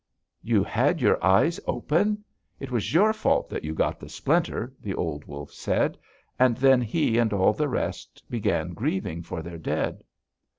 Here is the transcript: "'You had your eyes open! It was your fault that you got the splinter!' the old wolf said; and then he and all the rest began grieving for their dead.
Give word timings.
"'You 0.41 0.63
had 0.63 0.99
your 0.99 1.23
eyes 1.23 1.59
open! 1.67 2.23
It 2.59 2.71
was 2.71 2.91
your 2.91 3.13
fault 3.13 3.49
that 3.51 3.63
you 3.63 3.75
got 3.75 3.99
the 3.99 4.09
splinter!' 4.09 4.73
the 4.81 4.95
old 4.95 5.25
wolf 5.25 5.53
said; 5.53 5.95
and 6.39 6.57
then 6.57 6.81
he 6.81 7.19
and 7.19 7.31
all 7.31 7.53
the 7.53 7.69
rest 7.69 8.23
began 8.27 8.73
grieving 8.73 9.21
for 9.21 9.43
their 9.43 9.59
dead. 9.59 10.03